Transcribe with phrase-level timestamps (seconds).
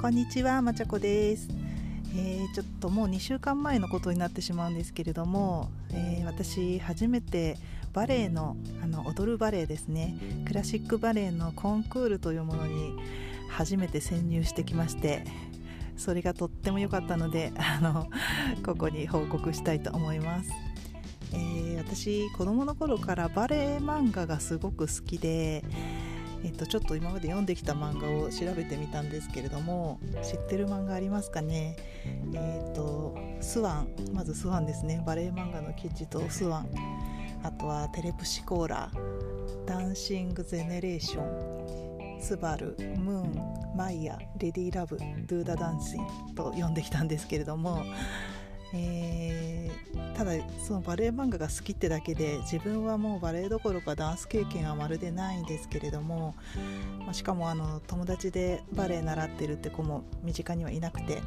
[0.00, 1.46] こんにちはまちゃこです、
[2.16, 7.58] えーちょっともう2週間前のことになってしまうんですけれども、えー私初めて
[7.92, 10.16] バレエのあの踊るバレエですね。
[10.46, 12.94] クラシックバレエのコンクールというものに
[13.50, 15.24] 初めて潜入してきまして
[15.98, 18.08] それがとっても良かったので あの
[18.64, 20.50] ここに報告したいと思います、
[21.34, 25.64] えー私子供の頃からバレエ漫画がすごく好きで
[26.42, 31.76] えっと、ちょっと今まで読んできた漫画を調べてみたんですけれども知ってる漫画ありますかね？
[32.34, 33.88] えっとスワン。
[34.12, 35.02] まずスワンですね。
[35.06, 36.68] バレエ漫画のキッチとスワン。
[37.42, 38.90] あとはテレプシコーラ。
[39.66, 42.20] ダンシングゼネレーション。
[42.20, 42.76] スバル。
[42.98, 43.76] ムーン。
[43.76, 44.18] マイヤ。
[44.38, 44.98] レディラブ。
[44.98, 46.34] ドゥーダダンシン。
[46.34, 47.82] と読んできたんですけれども
[48.74, 49.60] えー
[50.20, 56.34] ただそのバレエ漫画が好きってだけで自分はもうバレエどころかダンス経験はまるでないんですけれども、
[56.98, 61.22] まあしかもあの友達でバレエ習ってるって子も身近にはいなくて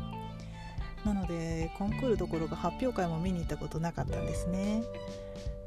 [1.04, 4.84] なのでコンクールどころか発表会も見に行ったことなかったんですね。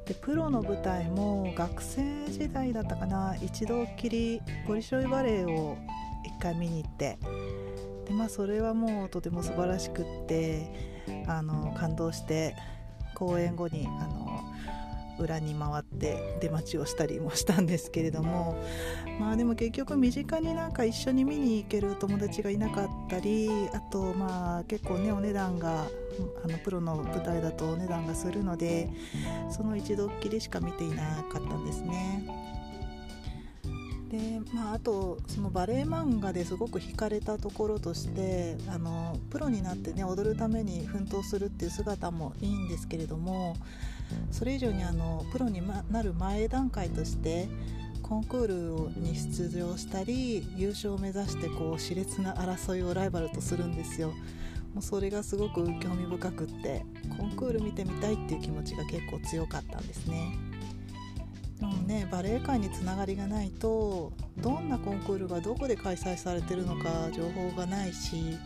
[0.06, 5.76] でプロの舞台も学生時代だったかな一度きりボリショイバレエを
[6.24, 7.18] 一回見に行って
[8.06, 10.94] でまあそれはもうとても素晴らしくって
[11.26, 12.56] あの感動して
[13.14, 14.26] 公演後にあの
[15.18, 18.62] 裏に回って出待ちをしたりもしたんですけれども
[19.18, 25.86] まあでも結局身近になんか一緒に見に行ける友達がいなかったりあとまあ結構ねお値段が
[26.44, 28.90] あのプロの舞台だとお値段がするので
[29.50, 32.45] その一度っきりしか見ていなかったんですね。
[34.10, 43.56] でまあ、あとそのバレエ漫画ですごく惹かれたところとしてあのプロになってね踊るために奮闘するっていう姿もいいんですけれども
[44.30, 47.48] それ以上にあのプロになる前段階として
[48.00, 48.46] コンクー
[48.94, 54.12] ルに出場したり優勝を目指してこう熾烈な争いをライバルとするんですよ。
[54.72, 56.84] もうそれがすごく興味深くって
[57.18, 60.45] コンクール見てみたいっていう気持ちが結構強かったんですね。
[61.60, 68.38] でもねバレエ界につながりがないとどんなコンクールがどこで開催されてるのか情報がないし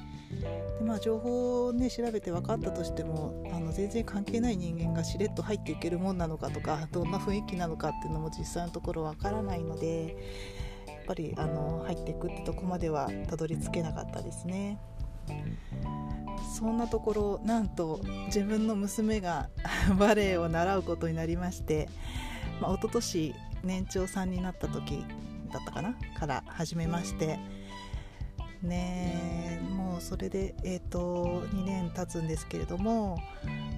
[0.78, 10.16] で、まあ、情報を、ね、調べて分かったとしてもあの全然関係ない人間がしれっと入っていけるもんなのかとかどんな雰囲気なのかっていうのも実際のところ分からないので
[10.86, 14.78] やっぱりあの入っていくってとこまではたどり着けなかったですね。
[16.56, 19.48] そんなところなんと自分の娘が
[19.98, 21.88] バレエを習うことになりまして
[22.60, 25.04] まあ、一昨年年長さんになった時
[25.52, 27.38] だったかなから始めまして
[28.62, 33.18] ねもうそれで、えー、と2年経つんですけれども、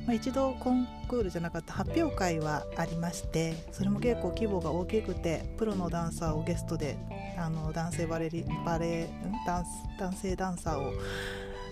[0.06, 6.98] まあ、一度コンクールじゃなかった発表会はありましてそれも結構規模が大きくてプロのダンサーをゲストで
[7.38, 9.08] あの男性バレリバレ
[9.46, 10.92] 男性ダンサーを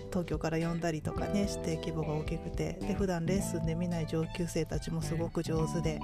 [0.09, 5.99] 東京から呼んだりとかねして規模が大きくてで普段レッスンで見ない上級生たちもすごく上手で。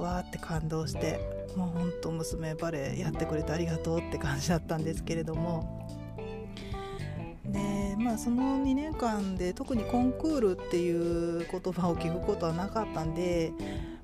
[0.00, 1.20] わーって感動して
[1.56, 5.86] もうほんと娘バレエやってくれてありがとうって感じだったんですけれども。
[7.46, 13.52] でまあその2年間で特にコンクールっていう言葉を聞くことはなかったんで、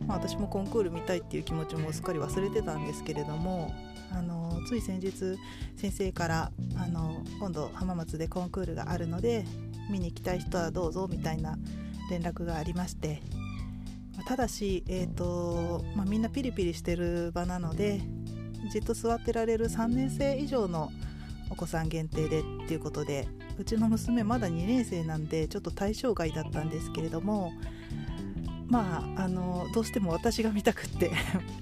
[0.07, 3.75] まあ、私もコンクール見たいっていう気持ちもすっかり忘れてたんですけれども
[4.13, 5.13] あのつい先日
[5.77, 9.45] 先生からあの今度浜松でコンクールがあるので
[9.91, 11.59] 見に行きたい人はどうぞみたいな
[12.11, 13.21] 連絡がありまして
[14.23, 18.01] ただし、えーとまあ、みんなピリピリしてる場なので
[18.71, 20.91] じっと座ってられる3年生以上の
[21.51, 27.53] お子さん限定でっていうことでうちの娘まだ2年生なんでちょっと対象外だったんですけれども
[28.67, 31.13] まああのどうしても私が見たくって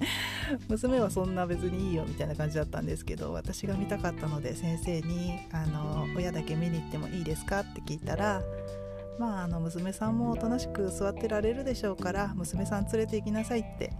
[0.69, 8.41] 娘はそんな別にいいよみたいな感じだったんですけど私が見たかったので先生にあの親だけ見に行ってもいいですかって聞いたら
[9.19, 13.91] まああの娘さんもおとなしく座ってられるでしょうから娘さん連れて行きなさいって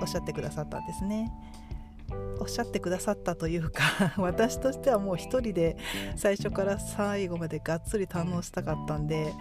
[0.00, 1.30] おっしゃってくださったんですね。
[2.40, 5.76] おっしゃってくださったというか 私としてはもう一人で
[6.16, 9.32] 最初から最後までがっつり堪能したかったんで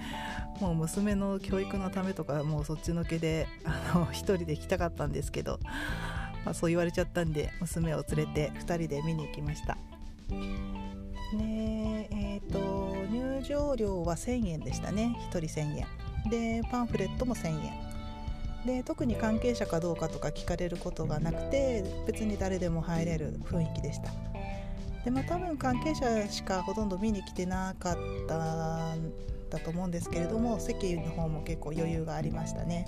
[0.59, 5.59] もう娘の教育のためとかもうそっちのけであの一人で行きたかったんですけど、
[6.43, 9.77] まあ、そう言われちゃったんで娘を連れて2人で見に行きました。
[11.33, 11.76] ねえ、
[13.47, 15.15] 場料は1000円でしたね。
[15.31, 15.87] 1人1000円。
[16.29, 17.87] でパンフレットも1000円。
[18.65, 24.11] で特に関係者かどうかとか聞かれることがなくて別に誰でも入れる雰囲気でした。
[25.05, 27.97] でまあ多分関係者しかほとんど見に来てなかっ
[28.27, 29.11] たん
[29.49, 32.85] だと思うんですけれども席の方も結構余裕がありましたね。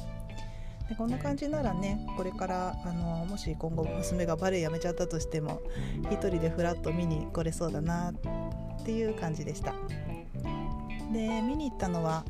[0.89, 5.61] でこんな感じならねこれからあのもし今後娘がバレエやめちゃったとしても
[6.11, 8.11] 一人でフラッと見に来れそうだな
[8.81, 9.73] っていう感じでした
[11.11, 12.23] で見に行ったのは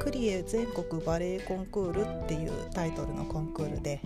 [0.00, 4.00] クリエ全国バレエコンクールっていうタイトルのコンクールで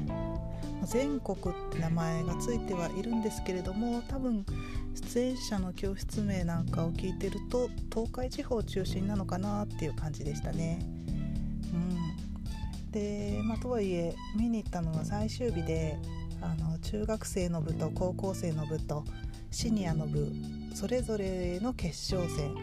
[0.84, 1.40] 全国っ
[1.70, 4.44] て名前がついてはいるんですけれども多分
[4.94, 10.80] 出演者の教室名なんかを聞いてると東海地方中心なのかなっていう感じでしたね。
[11.72, 15.96] うん、で、まあ、とはいえ見に行ったのは最終日で
[16.40, 19.04] あの中学生の部と高校生の部と
[19.50, 20.32] シニアの部
[20.74, 22.54] それぞれの決勝戦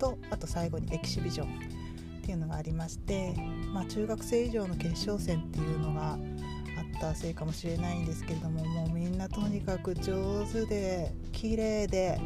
[0.00, 3.34] とあと最後にエキシビジョンっていうのがありまして、
[3.72, 12.20] まあ、中学生以上の決勝戦っていうのがあったせいかもしれないんですけれどももうみんなとにかく上手で綺麗で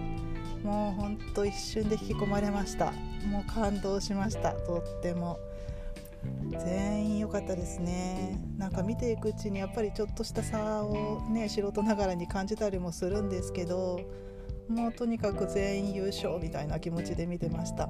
[0.62, 2.92] もうほんと一瞬で引き込まれました。
[3.26, 4.52] もう感動しました。
[4.52, 5.38] とっても。
[6.64, 8.40] 全員良かったですね。
[8.56, 14.00] なんか見ていくうちにやっぱりちょっとした差をね素人ながらに感じたりもするんですけど
[14.72, 17.88] もうとにかく全員優勝みたいな気持ちで見てました。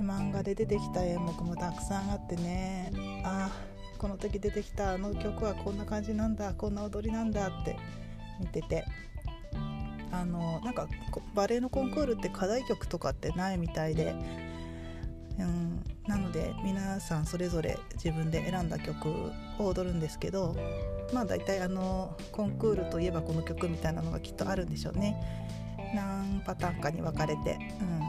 [0.00, 2.92] 漫画で出てきた演目もたくさんあってね。
[3.24, 7.76] ああこの時出てきたあの曲はこんな感じなんだこんな踊りなんだって
[8.38, 8.84] 見てて。
[10.12, 10.88] あのなんか
[11.34, 14.14] バレエのコンクールって課題曲とかってないみたいで、
[15.38, 20.54] うん、なので皆さんそれぞれ自分で選んだ曲を踊るんですけど
[21.14, 25.16] まあ大体あのコンクールといえばこの曲みたいなのがきっとあるんでしょうね。
[25.94, 28.00] 何パターンかに分かれて、うん、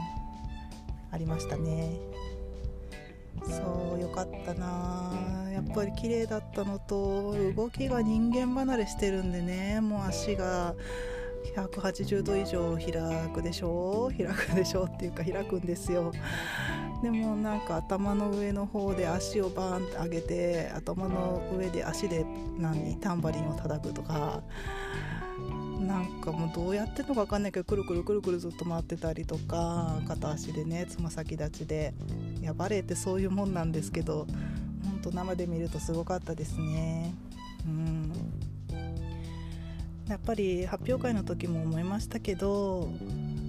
[1.10, 1.98] ありましたね。
[3.46, 5.12] そうよかったな。
[5.52, 9.80] やっぱり綺麗だったのと動きが人間離れしてるんでね。
[9.80, 10.74] もう足が
[11.54, 12.92] 180度以上開
[13.32, 14.16] くでしょう。
[14.16, 16.12] 開くでしょうっていうか開くんですよ。
[17.02, 22.24] でもなんか頭の上の方で足をバーンって上げて頭の上で足で
[22.58, 24.42] 何タンバリンを叩くとか。
[25.86, 31.94] なんかもうどうやってんのか分かんないけどくるくるくるくるずっと回ってたりとか片足でねつま先立ちで
[32.40, 34.26] いやバレエってそういうもんなんですけど
[34.84, 37.14] 本当生で見るとすごかったですね。
[37.66, 38.12] うん。
[40.08, 42.90] やっぱり発表会の時も思いましたけど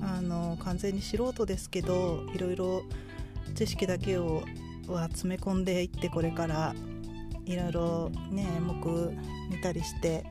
[0.02, 2.84] あの完全に素人ですけどいろいろ
[3.56, 4.44] 知識だけを
[4.88, 6.74] は詰め込んでいってこれから
[7.46, 9.14] いろいろね演目
[9.50, 10.26] 見たりして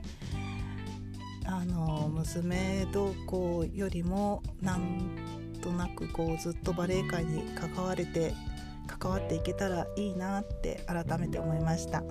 [1.47, 5.15] あの娘同行よりもなん
[5.61, 8.33] となくこうずっとバレエ界に関われて
[8.87, 12.03] 関わっていけたらいいなって改めて思いました。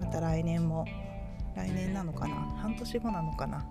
[0.00, 0.84] また来年も
[1.56, 2.34] 来年なのかな？
[2.34, 3.64] 半年後なのかな？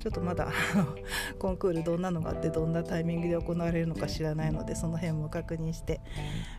[0.00, 0.48] ちょっとまだ
[1.38, 6.00] コンクールどんなのがあってどんなタイミングで行われるのか知らないのでその辺も確認して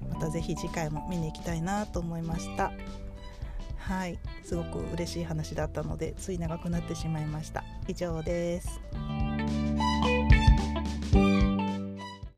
[0.09, 2.71] また是非次回も見に行きたいなと思いました。
[3.83, 4.17] はい。
[4.43, 7.63] すごく嬉しい話だったのでつい長くなってしまいました。
[7.87, 8.79] 以上です。